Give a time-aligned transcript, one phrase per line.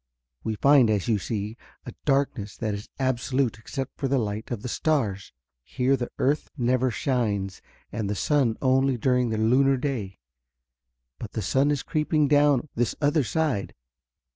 [0.43, 4.63] We find, as you see, a darkness that is absolute except for the light of
[4.63, 5.31] the stars.
[5.63, 10.17] Here the earth never shines, and the sun only during the lunar day.
[11.19, 13.75] But the sun is creeping down this other side.